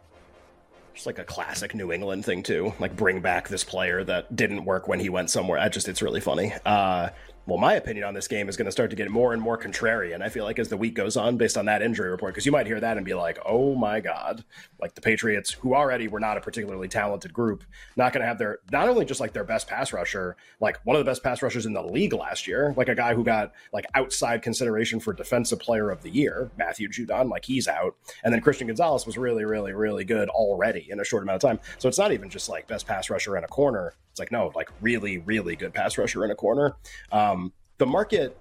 It's 0.94 1.06
like 1.06 1.18
a 1.18 1.24
classic 1.24 1.74
New 1.74 1.90
England 1.90 2.24
thing 2.24 2.42
too. 2.42 2.74
Like 2.78 2.96
bring 2.96 3.20
back 3.20 3.48
this 3.48 3.64
player 3.64 4.04
that 4.04 4.36
didn't 4.36 4.64
work 4.64 4.88
when 4.88 5.00
he 5.00 5.08
went 5.08 5.30
somewhere. 5.30 5.58
I 5.58 5.68
just 5.68 5.88
it's 5.88 6.02
really 6.02 6.20
funny. 6.20 6.52
Uh 6.66 7.08
well, 7.46 7.58
my 7.58 7.74
opinion 7.74 8.04
on 8.04 8.14
this 8.14 8.28
game 8.28 8.48
is 8.48 8.56
going 8.56 8.66
to 8.66 8.72
start 8.72 8.90
to 8.90 8.96
get 8.96 9.10
more 9.10 9.32
and 9.32 9.42
more 9.42 9.58
contrarian. 9.58 10.22
I 10.22 10.28
feel 10.28 10.44
like 10.44 10.60
as 10.60 10.68
the 10.68 10.76
week 10.76 10.94
goes 10.94 11.16
on, 11.16 11.36
based 11.36 11.56
on 11.56 11.64
that 11.64 11.82
injury 11.82 12.08
report, 12.08 12.34
because 12.34 12.46
you 12.46 12.52
might 12.52 12.68
hear 12.68 12.78
that 12.78 12.96
and 12.96 13.04
be 13.04 13.14
like, 13.14 13.38
"Oh 13.44 13.74
my 13.74 14.00
god!" 14.00 14.44
Like 14.80 14.94
the 14.94 15.00
Patriots, 15.00 15.52
who 15.52 15.74
already 15.74 16.06
were 16.06 16.20
not 16.20 16.36
a 16.36 16.40
particularly 16.40 16.88
talented 16.88 17.32
group, 17.32 17.64
not 17.96 18.12
going 18.12 18.20
to 18.20 18.26
have 18.28 18.38
their 18.38 18.60
not 18.70 18.88
only 18.88 19.04
just 19.04 19.20
like 19.20 19.32
their 19.32 19.44
best 19.44 19.66
pass 19.66 19.92
rusher, 19.92 20.36
like 20.60 20.78
one 20.84 20.96
of 20.96 21.04
the 21.04 21.10
best 21.10 21.24
pass 21.24 21.42
rushers 21.42 21.66
in 21.66 21.72
the 21.72 21.82
league 21.82 22.12
last 22.12 22.46
year, 22.46 22.74
like 22.76 22.88
a 22.88 22.94
guy 22.94 23.12
who 23.14 23.24
got 23.24 23.52
like 23.72 23.86
outside 23.94 24.42
consideration 24.42 25.00
for 25.00 25.12
defensive 25.12 25.58
player 25.58 25.90
of 25.90 26.02
the 26.02 26.10
year, 26.10 26.50
Matthew 26.56 26.88
Judon, 26.88 27.28
like 27.28 27.44
he's 27.44 27.66
out, 27.66 27.96
and 28.22 28.32
then 28.32 28.40
Christian 28.40 28.68
Gonzalez 28.68 29.04
was 29.04 29.18
really, 29.18 29.44
really, 29.44 29.72
really 29.72 30.04
good 30.04 30.28
already 30.28 30.86
in 30.90 31.00
a 31.00 31.04
short 31.04 31.24
amount 31.24 31.42
of 31.42 31.48
time. 31.50 31.60
So 31.78 31.88
it's 31.88 31.98
not 31.98 32.12
even 32.12 32.30
just 32.30 32.48
like 32.48 32.68
best 32.68 32.86
pass 32.86 33.10
rusher 33.10 33.36
in 33.36 33.42
a 33.42 33.48
corner. 33.48 33.94
It's 34.12 34.20
like 34.20 34.30
no, 34.30 34.52
like 34.54 34.68
really, 34.80 35.18
really 35.18 35.56
good 35.56 35.72
pass 35.72 35.96
rusher 35.98 36.24
in 36.24 36.30
a 36.30 36.34
corner. 36.34 36.76
Um, 37.10 37.31
the 37.82 37.86
market, 37.86 38.38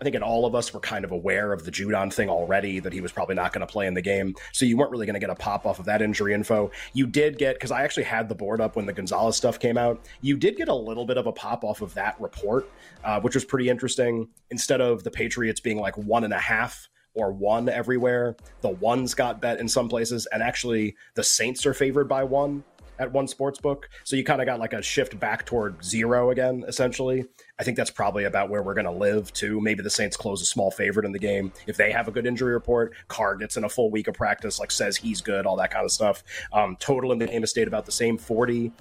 I 0.00 0.04
think, 0.04 0.16
and 0.16 0.24
all 0.24 0.44
of 0.44 0.56
us 0.56 0.74
were 0.74 0.80
kind 0.80 1.04
of 1.04 1.12
aware 1.12 1.52
of 1.52 1.64
the 1.64 1.70
Judon 1.70 2.12
thing 2.12 2.28
already 2.28 2.80
that 2.80 2.92
he 2.92 3.00
was 3.00 3.12
probably 3.12 3.36
not 3.36 3.52
going 3.52 3.64
to 3.64 3.72
play 3.72 3.86
in 3.86 3.94
the 3.94 4.02
game. 4.02 4.34
So 4.50 4.64
you 4.64 4.76
weren't 4.76 4.90
really 4.90 5.06
going 5.06 5.14
to 5.14 5.20
get 5.20 5.30
a 5.30 5.36
pop 5.36 5.64
off 5.64 5.78
of 5.78 5.84
that 5.84 6.02
injury 6.02 6.34
info. 6.34 6.72
You 6.92 7.06
did 7.06 7.38
get 7.38 7.54
because 7.54 7.70
I 7.70 7.84
actually 7.84 8.02
had 8.02 8.28
the 8.28 8.34
board 8.34 8.60
up 8.60 8.74
when 8.74 8.86
the 8.86 8.92
Gonzalez 8.92 9.36
stuff 9.36 9.60
came 9.60 9.78
out. 9.78 10.04
You 10.22 10.36
did 10.36 10.56
get 10.56 10.66
a 10.66 10.74
little 10.74 11.06
bit 11.06 11.18
of 11.18 11.28
a 11.28 11.32
pop 11.32 11.62
off 11.62 11.82
of 11.82 11.94
that 11.94 12.20
report, 12.20 12.68
uh, 13.04 13.20
which 13.20 13.36
was 13.36 13.44
pretty 13.44 13.68
interesting. 13.68 14.26
Instead 14.50 14.80
of 14.80 15.04
the 15.04 15.10
Patriots 15.12 15.60
being 15.60 15.78
like 15.78 15.96
one 15.96 16.24
and 16.24 16.32
a 16.32 16.38
half 16.38 16.88
or 17.14 17.32
one 17.32 17.68
everywhere. 17.68 18.36
The 18.62 18.70
ones 18.70 19.14
got 19.14 19.40
bet 19.40 19.60
in 19.60 19.68
some 19.68 19.88
places, 19.88 20.26
and 20.32 20.42
actually 20.42 20.96
the 21.14 21.24
Saints 21.24 21.66
are 21.66 21.74
favored 21.74 22.08
by 22.08 22.24
one 22.24 22.64
at 23.00 23.10
one 23.12 23.26
sports 23.26 23.58
book. 23.58 23.88
So 24.04 24.14
you 24.14 24.22
kind 24.22 24.40
of 24.40 24.46
got 24.46 24.60
like 24.60 24.74
a 24.74 24.82
shift 24.82 25.18
back 25.18 25.46
toward 25.46 25.82
zero 25.82 26.30
again, 26.30 26.64
essentially. 26.68 27.24
I 27.58 27.64
think 27.64 27.76
that's 27.76 27.90
probably 27.90 28.24
about 28.24 28.50
where 28.50 28.62
we're 28.62 28.74
going 28.74 28.84
to 28.84 28.92
live 28.92 29.32
too. 29.32 29.60
Maybe 29.60 29.82
the 29.82 29.90
Saints 29.90 30.16
close 30.16 30.42
a 30.42 30.46
small 30.46 30.70
favorite 30.70 31.06
in 31.06 31.12
the 31.12 31.18
game 31.18 31.52
if 31.66 31.76
they 31.76 31.90
have 31.90 32.06
a 32.06 32.12
good 32.12 32.26
injury 32.26 32.52
report. 32.52 32.94
Carr 33.08 33.36
gets 33.36 33.56
in 33.56 33.64
a 33.64 33.68
full 33.68 33.90
week 33.90 34.06
of 34.06 34.14
practice, 34.14 34.60
like 34.60 34.70
says 34.70 34.98
he's 34.98 35.20
good, 35.20 35.46
all 35.46 35.56
that 35.56 35.70
kind 35.70 35.84
of 35.84 35.90
stuff. 35.90 36.22
Um, 36.52 36.76
total 36.78 37.10
in 37.10 37.18
the 37.18 37.26
game 37.26 37.40
has 37.40 37.50
stayed 37.50 37.68
about 37.68 37.86
the 37.86 37.92
same, 37.92 38.18
forty. 38.18 38.72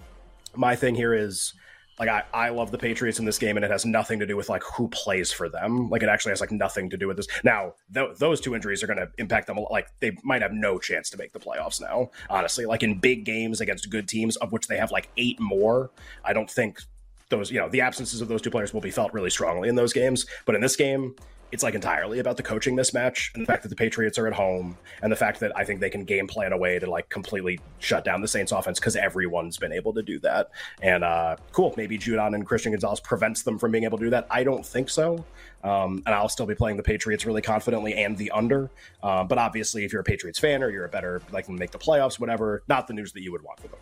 My 0.56 0.76
thing 0.76 0.96
here 0.96 1.14
is 1.14 1.54
like 2.00 2.10
I, 2.10 2.24
I 2.34 2.50
love 2.50 2.72
the 2.72 2.78
Patriots 2.78 3.20
in 3.20 3.26
this 3.26 3.38
game, 3.38 3.58
and 3.58 3.66
it 3.66 3.72
has 3.72 3.86
nothing 3.86 4.20
to 4.20 4.26
do 4.26 4.38
with 4.38 4.48
like 4.48 4.64
who 4.64 4.88
plays 4.88 5.32
for 5.32 5.50
them. 5.50 5.90
Like 5.90 6.02
it 6.02 6.10
actually 6.10 6.32
has 6.32 6.42
like 6.42 6.52
nothing 6.52 6.90
to 6.90 6.98
do 6.98 7.08
with 7.08 7.18
this. 7.18 7.28
Now 7.44 7.74
th- 7.94 8.18
those 8.18 8.40
two 8.40 8.56
injuries 8.56 8.82
are 8.82 8.88
going 8.88 9.00
to 9.00 9.10
impact 9.18 9.48
them. 9.48 9.58
a 9.58 9.62
lot. 9.62 9.72
Like 9.72 9.88
they 10.00 10.16
might 10.24 10.42
have 10.42 10.54
no 10.54 10.80
chance 10.80 11.10
to 11.10 11.18
make 11.18 11.34
the 11.34 11.40
playoffs 11.40 11.82
now. 11.82 12.10
Honestly, 12.30 12.66
like 12.66 12.84
in 12.84 13.00
big 13.00 13.26
games 13.26 13.60
against 13.60 13.90
good 13.90 14.08
teams, 14.08 14.38
of 14.38 14.52
which 14.52 14.68
they 14.68 14.78
have 14.78 14.92
like 14.92 15.10
eight 15.18 15.40
more. 15.40 15.92
I 16.24 16.34
don't 16.34 16.50
think 16.50 16.82
those 17.30 17.52
you 17.52 17.60
know 17.60 17.70
the 17.70 17.82
absences 17.82 18.22
of 18.22 18.28
those 18.28 18.42
two 18.42 18.50
players 18.50 18.74
will 18.74 18.82
be 18.82 18.92
felt 18.92 19.14
really 19.14 19.30
strongly 19.30 19.68
in 19.68 19.76
those 19.76 19.94
games. 19.94 20.26
But 20.46 20.56
in 20.56 20.62
this 20.62 20.76
game, 20.76 21.16
it's 21.52 21.64
like 21.64 21.74
entirely 21.74 22.20
about 22.20 22.38
the 22.38 22.44
coaching 22.44 22.76
mismatch 22.76 23.34
and 23.34 23.44
the 23.44 23.48
fact 23.48 23.64
that 23.64 23.70
the 23.70 23.76
Patriots 23.76 24.18
are 24.18 24.28
at 24.28 24.34
home 24.34 24.78
and 25.02 25.12
the 25.12 25.16
fact 25.16 25.40
that 25.40 25.52
I 25.58 25.64
think 25.64 25.80
they 25.80 25.90
can 25.90 26.04
game 26.04 26.28
plan 26.28 26.54
a 26.54 26.58
way 26.58 26.78
to 26.80 26.90
like 26.90 27.10
completely 27.10 27.60
shut 27.80 28.06
down 28.06 28.22
the 28.22 28.28
Saints 28.28 28.52
offense 28.52 28.80
because 28.80 28.96
everyone's 28.96 29.58
been 29.58 29.72
able 29.72 29.94
to 29.94 30.04
do 30.04 30.20
that. 30.20 30.52
And 30.82 31.04
uh, 31.04 31.38
cool, 31.52 31.74
maybe 31.78 31.98
Judon 31.98 32.36
and 32.36 32.46
Christian 32.46 32.72
Gonzalez 32.72 33.00
prevents 33.00 33.42
them 33.44 33.58
from 33.58 33.72
being 33.72 33.84
able 33.84 33.98
to 33.98 34.04
do 34.06 34.10
that. 34.12 34.28
I 34.30 34.44
don't 34.44 34.66
think 34.66 34.90
so. 34.90 35.26
Um, 35.64 36.04
and 36.06 36.16
I'll 36.16 36.30
still 36.30 36.46
be 36.46 36.56
playing 36.56 36.78
the 36.78 36.84
Patriots 36.84 37.26
really 37.26 37.42
confidently 37.42 37.96
and 37.96 38.18
the 38.18 38.32
under. 38.32 38.70
Uh, 39.04 39.24
but 39.24 39.38
obviously, 39.38 39.84
if 39.84 39.92
you're 39.92 40.02
a 40.02 40.06
Patriots 40.06 40.40
fan 40.40 40.64
or 40.64 40.70
you're 40.70 40.86
a 40.86 40.90
better 40.90 41.22
like 41.32 41.50
make 41.50 41.72
the 41.72 41.80
playoffs, 41.80 42.20
whatever, 42.20 42.64
not 42.68 42.88
the 42.88 42.94
news 42.94 43.12
that 43.14 43.22
you 43.22 43.32
would 43.32 43.44
want 43.44 43.60
for 43.60 43.68
them. 43.68 43.80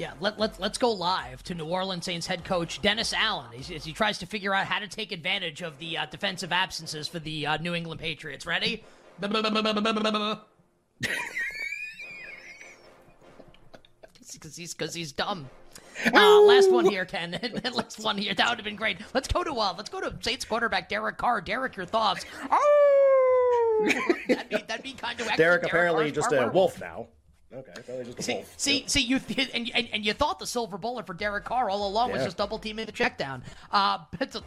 Yeah, 0.00 0.12
let, 0.18 0.38
let, 0.38 0.58
let's 0.58 0.78
go 0.78 0.92
live 0.92 1.42
to 1.42 1.54
New 1.54 1.66
Orleans 1.66 2.06
Saints 2.06 2.26
head 2.26 2.42
coach 2.42 2.80
Dennis 2.80 3.12
Allen 3.12 3.48
as, 3.58 3.70
as 3.70 3.84
he 3.84 3.92
tries 3.92 4.16
to 4.20 4.26
figure 4.26 4.54
out 4.54 4.64
how 4.64 4.78
to 4.78 4.88
take 4.88 5.12
advantage 5.12 5.60
of 5.60 5.78
the 5.78 5.98
uh, 5.98 6.06
defensive 6.06 6.52
absences 6.52 7.06
for 7.06 7.18
the 7.18 7.46
uh, 7.46 7.58
New 7.58 7.74
England 7.74 8.00
Patriots. 8.00 8.46
Ready? 8.46 8.82
Because 14.32 14.56
he's, 14.56 14.72
cause 14.72 14.94
he's 14.94 15.12
dumb. 15.12 15.50
Uh, 16.14 16.40
last 16.42 16.70
one 16.70 16.86
here, 16.86 17.04
Ken. 17.04 17.38
last 17.74 18.02
one 18.02 18.16
here. 18.16 18.32
That 18.32 18.48
would 18.48 18.58
have 18.58 18.64
been 18.64 18.76
great. 18.76 18.98
Let's 19.12 19.28
go 19.28 19.44
to 19.44 19.52
uh, 19.52 19.74
let's 19.76 19.90
go 19.90 20.00
to 20.00 20.14
Saints 20.20 20.46
quarterback 20.46 20.88
Derek 20.88 21.18
Carr. 21.18 21.42
Derek, 21.42 21.76
your 21.76 21.84
thoughts? 21.84 22.24
that'd, 24.28 24.48
be, 24.48 24.56
that'd 24.66 24.82
be 24.82 24.92
kind 24.92 25.20
of 25.20 25.26
Derek, 25.26 25.36
Derek 25.36 25.64
apparently 25.64 26.04
Carr's 26.04 26.28
just 26.28 26.32
a 26.32 26.48
wolf 26.54 26.80
now. 26.80 27.08
Okay, 27.52 28.04
see, 28.20 28.44
see, 28.56 28.84
see, 28.86 29.00
you 29.00 29.18
th- 29.18 29.50
and, 29.52 29.68
and 29.74 29.88
and 29.92 30.06
you 30.06 30.12
thought 30.12 30.38
the 30.38 30.46
silver 30.46 30.78
bullet 30.78 31.04
for 31.04 31.14
Derek 31.14 31.44
Carr 31.44 31.68
all 31.68 31.88
along 31.88 32.10
yeah. 32.10 32.16
was 32.16 32.24
just 32.24 32.36
double 32.36 32.60
teaming 32.60 32.86
the 32.86 32.92
check 32.92 33.18
down. 33.18 33.42
Uh, 33.72 33.98
but 34.18 34.40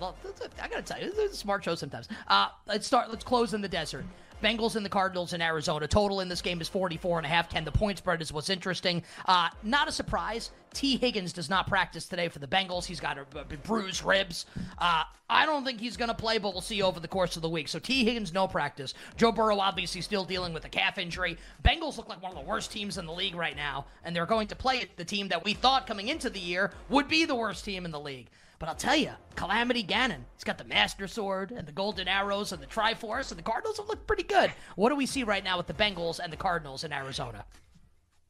I 0.61 0.69
gotta 0.69 0.83
tell 0.83 1.01
you, 1.01 1.11
this 1.11 1.17
is 1.17 1.31
a 1.33 1.35
smart 1.35 1.65
show 1.65 1.75
sometimes. 1.75 2.07
Uh, 2.29 2.47
let's 2.65 2.87
start. 2.87 3.09
Let's 3.09 3.25
close 3.25 3.53
in 3.53 3.59
the 3.59 3.67
desert. 3.67 4.05
Bengals 4.43 4.75
and 4.75 4.85
the 4.85 4.89
Cardinals 4.89 5.33
in 5.33 5.41
Arizona. 5.41 5.87
Total 5.87 6.19
in 6.19 6.27
this 6.27 6.41
game 6.41 6.59
is 6.59 6.67
44 6.67 7.19
and 7.19 7.25
a 7.25 7.29
half. 7.29 7.49
Ken, 7.49 7.63
the 7.63 7.71
point 7.71 7.97
spread 7.97 8.21
is 8.21 8.33
what's 8.33 8.49
interesting. 8.49 9.01
Uh, 9.25 9.49
not 9.63 9.87
a 9.87 9.91
surprise. 9.91 10.51
Tee 10.73 10.97
Higgins 10.97 11.33
does 11.33 11.49
not 11.49 11.67
practice 11.67 12.07
today 12.07 12.27
for 12.27 12.39
the 12.39 12.47
Bengals. 12.47 12.85
He's 12.85 12.99
got 12.99 13.17
a, 13.17 13.25
a 13.39 13.43
bruised 13.43 14.03
ribs. 14.03 14.45
Uh, 14.77 15.03
I 15.29 15.45
don't 15.45 15.63
think 15.63 15.79
he's 15.79 15.97
going 15.97 16.09
to 16.09 16.15
play, 16.15 16.39
but 16.39 16.51
we'll 16.53 16.61
see 16.61 16.81
over 16.81 16.99
the 16.99 17.07
course 17.07 17.35
of 17.35 17.41
the 17.41 17.49
week. 17.49 17.67
So 17.67 17.79
Tee 17.79 18.03
Higgins, 18.03 18.33
no 18.33 18.47
practice. 18.47 18.93
Joe 19.15 19.31
Burrow 19.31 19.59
obviously 19.59 20.01
still 20.01 20.25
dealing 20.25 20.53
with 20.53 20.65
a 20.65 20.69
calf 20.69 20.97
injury. 20.97 21.37
Bengals 21.63 21.97
look 21.97 22.09
like 22.09 22.21
one 22.21 22.31
of 22.31 22.37
the 22.37 22.49
worst 22.49 22.71
teams 22.71 22.97
in 22.97 23.05
the 23.05 23.13
league 23.13 23.35
right 23.35 23.55
now, 23.55 23.85
and 24.03 24.15
they're 24.15 24.25
going 24.25 24.47
to 24.47 24.55
play 24.55 24.85
the 24.97 25.05
team 25.05 25.29
that 25.29 25.43
we 25.43 25.53
thought 25.53 25.87
coming 25.87 26.09
into 26.09 26.29
the 26.29 26.39
year 26.39 26.71
would 26.89 27.07
be 27.07 27.25
the 27.25 27.35
worst 27.35 27.63
team 27.63 27.85
in 27.85 27.91
the 27.91 27.99
league. 27.99 28.27
But 28.63 28.69
I'll 28.69 28.75
tell 28.75 28.95
you, 28.95 29.11
Calamity 29.35 29.83
Ganon, 29.83 30.19
he's 30.35 30.45
got 30.45 30.57
the 30.57 30.63
Master 30.63 31.05
Sword 31.05 31.51
and 31.51 31.67
the 31.67 31.73
Golden 31.73 32.07
Arrows 32.07 32.53
and 32.53 32.63
the 32.63 32.65
Triforce, 32.65 33.29
and 33.29 33.37
the 33.37 33.43
Cardinals 33.43 33.75
have 33.75 33.89
looked 33.89 34.07
pretty 34.07 34.23
good. 34.23 34.53
What 34.77 34.87
do 34.87 34.95
we 34.95 35.05
see 35.05 35.23
right 35.23 35.43
now 35.43 35.57
with 35.57 35.67
the 35.67 35.73
Bengals 35.73 36.21
and 36.23 36.31
the 36.31 36.37
Cardinals 36.37 36.85
in 36.85 36.93
Arizona? 36.93 37.43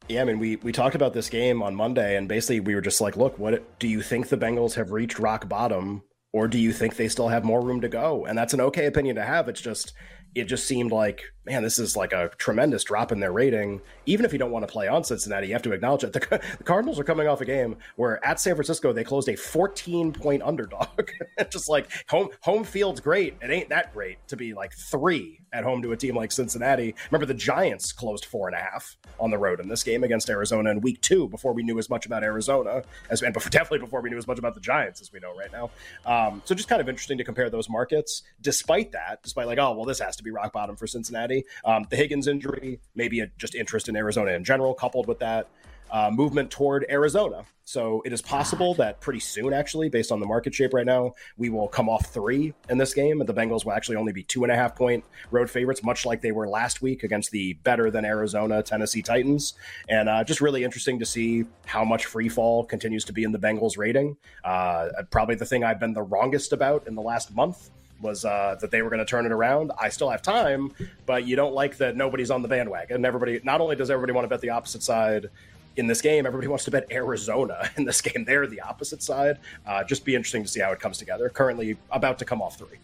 Yeah, 0.10 0.24
I 0.24 0.24
mean, 0.24 0.40
we 0.40 0.56
we 0.56 0.72
talked 0.72 0.96
about 0.96 1.14
this 1.14 1.30
game 1.30 1.62
on 1.62 1.76
Monday, 1.76 2.18
and 2.18 2.28
basically 2.28 2.62
we 2.62 2.74
were 2.74 2.82
just 2.82 3.00
like, 3.00 3.16
look, 3.16 3.38
what 3.38 3.78
do 3.78 3.88
you 3.88 4.02
think 4.02 4.30
the 4.30 4.38
Bengals 4.38 4.74
have 4.74 4.90
reached 4.92 5.20
rock 5.20 5.48
bottom, 5.48 6.02
or 6.34 6.48
do 6.48 6.58
you 6.58 6.74
think 6.74 6.96
they 6.96 7.08
still 7.08 7.30
have 7.30 7.46
more 7.46 7.62
room 7.62 7.80
to 7.82 7.90
go? 7.90 8.26
And 8.26 8.38
that's 8.38 8.54
an 8.54 8.62
okay 8.62 8.88
opinion 8.88 9.16
to 9.16 9.24
have. 9.24 9.48
It's 9.48 9.62
just 9.62 9.94
it 10.36 10.46
just 10.46 10.66
seemed 10.66 10.92
like, 10.92 11.32
man, 11.46 11.62
this 11.62 11.78
is 11.78 11.96
like 11.96 12.12
a 12.12 12.32
tremendous 12.38 12.84
drop 12.84 13.12
in 13.12 13.20
their 13.20 13.32
rating. 13.32 13.82
Even 14.06 14.26
if 14.26 14.34
you 14.34 14.40
don't 14.40 14.52
want 14.52 14.68
to 14.68 14.72
play 14.72 14.88
on 14.88 15.04
Cincinnati, 15.04 15.48
you 15.48 15.54
have 15.54 15.62
to 15.62 15.74
acknowledge 15.74 16.04
it. 16.04 16.14
The, 16.14 16.42
the 16.58 16.64
Cardinals 16.64 17.00
are 17.00 17.04
coming 17.04 17.28
off 17.28 17.42
a 17.42 17.46
game 17.46 17.78
where 17.98 18.24
at 18.26 18.40
San 18.40 18.56
Francisco 18.56 18.94
they 18.94 19.04
closed 19.04 19.30
a 19.30 19.36
14 19.36 20.12
point 20.12 20.42
underdog. 20.42 20.88
just 21.50 21.70
like 21.70 21.88
home 22.10 22.30
home 22.42 22.64
field's 22.64 23.00
great. 23.00 23.36
It 23.42 23.52
ain't 23.52 23.70
that 23.70 23.94
great 23.94 24.18
to 24.28 24.36
be 24.36 24.54
like 24.54 24.74
three 24.74 25.40
at 25.52 25.64
home 25.64 25.82
to 25.84 25.92
a 25.92 25.98
team 25.98 26.16
like 26.16 26.32
Cincinnati. 26.32 26.96
Remember 27.12 27.28
the 27.28 27.34
Giants 27.36 27.92
closed 27.92 28.26
four 28.26 28.48
and 28.48 28.56
a 28.56 28.60
half 28.60 28.98
on 29.20 29.30
the 29.30 29.38
road 29.38 29.60
in 29.60 29.68
this 29.68 29.84
game 29.84 30.04
against 30.04 30.30
Arizona 30.30 30.72
in 30.72 30.82
week 30.82 31.00
two 31.02 31.28
before 31.30 31.54
we 31.54 31.62
knew 31.62 31.78
as 31.78 31.90
much 31.90 32.08
about 32.08 32.24
Arizona 32.24 32.82
as 33.12 33.22
and 33.22 33.34
before, 33.34 33.50
definitely 33.52 33.80
before 33.80 34.02
we 34.02 34.10
knew 34.10 34.18
as 34.18 34.26
much 34.26 34.40
about 34.40 34.56
the 34.56 34.62
Giants 34.62 35.00
as 35.00 35.12
we 35.14 35.20
know 35.20 35.36
right 35.36 35.52
now. 35.52 35.70
Um, 36.06 36.23
so 36.46 36.56
just 36.56 36.70
kind 36.70 36.82
of 36.82 36.90
interesting 36.90 37.18
to 37.18 37.24
compare 37.24 37.50
those 37.50 37.70
markets. 37.70 38.24
Despite 38.42 38.92
that, 38.92 39.24
despite 39.24 39.48
like, 39.48 39.60
oh 39.60 39.74
well, 39.74 39.86
this 39.86 40.00
has 40.00 40.16
to 40.18 40.24
be 40.24 40.32
rock 40.32 40.54
bottom 40.54 40.76
for 40.76 40.88
Cincinnati. 40.88 41.46
Um, 41.66 41.86
the 41.90 41.96
Higgins 41.96 42.28
injury, 42.28 42.80
maybe 42.96 43.20
a, 43.22 43.28
just 43.38 43.56
interest 43.56 43.90
in 43.90 43.96
Arizona 43.96 44.32
in 44.32 44.44
general, 44.44 44.74
coupled 44.74 45.08
with 45.08 45.20
that 45.20 45.48
uh, 45.94 46.10
movement 46.12 46.50
toward 46.50 46.86
Arizona. 46.90 47.46
So 47.66 48.02
it 48.04 48.12
is 48.12 48.22
possible 48.22 48.74
that 48.74 49.00
pretty 49.00 49.22
soon, 49.22 49.54
actually, 49.54 49.88
based 49.88 50.12
on 50.12 50.20
the 50.20 50.26
market 50.26 50.54
shape 50.54 50.74
right 50.74 50.86
now, 50.86 51.14
we 51.38 51.50
will 51.50 51.70
come 51.70 51.88
off 51.88 52.08
three 52.08 52.54
in 52.68 52.78
this 52.78 52.94
game, 52.94 53.22
and 53.22 53.30
the 53.30 53.34
Bengals 53.34 53.64
will 53.64 53.72
actually 53.72 53.96
only 53.96 54.12
be 54.12 54.24
two 54.24 54.44
and 54.44 54.52
a 54.52 54.56
half 54.56 54.76
point 54.76 55.06
road 55.32 55.50
favorites, 55.50 55.82
much 55.82 56.06
like 56.06 56.22
they 56.22 56.34
were 56.34 56.48
last 56.48 56.82
week 56.82 57.04
against 57.04 57.32
the 57.32 57.54
better 57.64 57.90
than 57.90 58.04
Arizona 58.04 58.62
Tennessee 58.62 59.02
Titans. 59.02 59.54
And 59.88 60.10
uh, 60.10 60.26
just 60.26 60.42
really 60.42 60.66
interesting 60.66 61.00
to 61.00 61.06
see 61.06 61.46
how 61.66 61.86
much 61.86 62.06
free 62.06 62.28
fall 62.28 62.66
continues 62.66 63.06
to 63.06 63.14
be 63.14 63.24
in 63.24 63.32
the 63.32 63.40
Bengals 63.40 63.78
rating. 63.78 64.18
Uh, 64.44 64.90
probably 65.10 65.36
the 65.36 65.46
thing 65.46 65.64
I've 65.64 65.80
been 65.80 65.94
the 65.94 66.02
wrongest 66.02 66.52
about 66.52 66.88
in 66.88 66.96
the 66.96 67.02
last 67.02 67.34
month 67.34 67.70
was 68.02 68.26
uh, 68.26 68.58
that 68.60 68.72
they 68.72 68.82
were 68.82 68.90
going 68.90 69.00
to 69.00 69.06
turn 69.06 69.26
it 69.26 69.32
around. 69.32 69.72
I 69.80 69.88
still 69.88 70.10
have 70.10 70.22
time, 70.22 70.74
but 71.06 71.26
you 71.26 71.38
don't 71.38 71.54
like 71.54 71.78
that 71.78 71.96
nobody's 71.96 72.32
on 72.32 72.42
the 72.42 72.50
bandwagon. 72.50 72.98
And 72.98 73.06
everybody, 73.06 73.40
not 73.46 73.62
only 73.62 73.78
does 73.78 73.90
everybody 73.90 74.12
want 74.12 74.26
to 74.26 74.30
bet 74.30 74.42
the 74.42 74.50
opposite 74.50 74.84
side 74.84 75.30
in 75.76 75.88
this 75.88 76.02
game, 76.02 76.26
everybody 76.26 76.48
wants 76.48 76.66
to 76.66 76.72
bet 76.72 76.92
Arizona 76.92 77.70
in 77.78 77.86
this 77.86 78.02
game. 78.02 78.26
They're 78.26 78.48
the 78.48 78.62
opposite 78.62 79.02
side. 79.04 79.38
Uh, 79.66 79.84
just 79.84 80.06
be 80.06 80.16
interesting 80.16 80.44
to 80.44 80.50
see 80.50 80.60
how 80.60 80.72
it 80.72 80.80
comes 80.80 80.98
together. 80.98 81.30
Currently 81.30 81.78
about 81.92 82.20
to 82.20 82.26
come 82.26 82.42
off 82.42 82.58
three. 82.58 82.78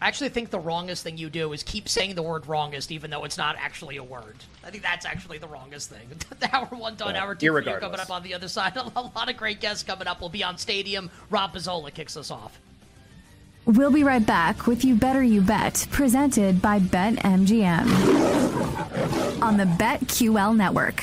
I 0.00 0.08
actually 0.08 0.28
think 0.28 0.50
the 0.50 0.58
wrongest 0.58 1.02
thing 1.02 1.16
you 1.16 1.30
do 1.30 1.54
is 1.54 1.62
keep 1.62 1.88
saying 1.88 2.16
the 2.16 2.22
word 2.22 2.46
wrongest, 2.46 2.92
even 2.92 3.10
though 3.10 3.24
it's 3.24 3.38
not 3.38 3.56
actually 3.58 3.96
a 3.96 4.04
word. 4.04 4.36
I 4.62 4.70
think 4.70 4.82
that's 4.82 5.06
actually 5.06 5.38
the 5.38 5.48
wrongest 5.48 5.88
thing. 5.88 6.06
the 6.38 6.54
hour 6.54 6.66
one 6.66 6.96
done, 6.96 7.16
hour 7.16 7.34
two 7.34 7.50
coming 7.50 8.00
up 8.00 8.10
on 8.10 8.22
the 8.22 8.34
other 8.34 8.48
side. 8.48 8.76
A 8.96 9.00
lot 9.00 9.30
of 9.30 9.36
great 9.38 9.60
guests 9.60 9.82
coming 9.82 10.06
up. 10.06 10.20
We'll 10.20 10.28
be 10.28 10.44
on 10.44 10.58
Stadium. 10.58 11.10
Rob 11.30 11.54
Pizzola 11.54 11.92
kicks 11.94 12.16
us 12.16 12.30
off. 12.30 12.60
We'll 13.64 13.90
be 13.90 14.04
right 14.04 14.24
back 14.24 14.66
with 14.68 14.84
You 14.84 14.94
Better 14.94 15.24
You 15.24 15.40
Bet, 15.40 15.88
presented 15.90 16.62
by 16.62 16.78
BetMGM 16.78 17.90
on 19.42 19.56
the 19.56 19.64
BetQL 19.64 20.56
network. 20.56 21.02